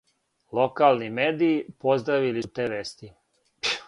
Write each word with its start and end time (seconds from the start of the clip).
Локални 0.59 1.09
медији 1.19 1.67
поздравили 1.85 2.43
су 2.47 2.51
те 2.61 2.65
вести. 2.75 3.13